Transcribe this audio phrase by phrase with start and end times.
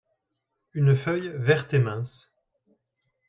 [0.73, 2.33] une feuille verte et mince.